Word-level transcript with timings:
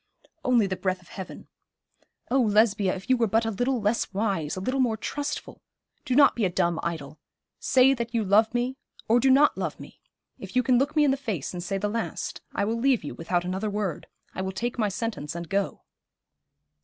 'Only 0.43 0.65
the 0.65 0.75
breath 0.75 0.99
of 1.03 1.09
heaven. 1.09 1.47
Oh, 2.31 2.41
Lesbia, 2.41 2.95
if 2.95 3.07
you 3.07 3.15
were 3.17 3.27
but 3.27 3.45
a 3.45 3.51
little 3.51 3.79
less 3.79 4.11
wise, 4.15 4.55
a 4.55 4.59
little 4.59 4.79
more 4.79 4.97
trustful. 4.97 5.61
Do 6.05 6.15
not 6.15 6.35
be 6.35 6.43
a 6.43 6.49
dumb 6.49 6.79
idol. 6.81 7.19
Say 7.59 7.93
that 7.93 8.11
you 8.11 8.23
love 8.25 8.51
me, 8.51 8.77
or 9.07 9.19
do 9.19 9.29
not 9.29 9.59
love 9.59 9.79
me. 9.79 10.01
If 10.39 10.55
you 10.55 10.63
can 10.63 10.79
look 10.79 10.95
me 10.95 11.03
in 11.03 11.11
the 11.11 11.17
face 11.17 11.53
and 11.53 11.61
say 11.61 11.77
the 11.77 11.87
last, 11.87 12.41
I 12.51 12.65
will 12.65 12.79
leave 12.79 13.03
you 13.03 13.13
without 13.13 13.45
another 13.45 13.69
word. 13.69 14.07
I 14.33 14.41
will 14.41 14.51
take 14.53 14.79
my 14.79 14.89
sentence 14.89 15.35
and 15.35 15.47
go.' 15.47 15.83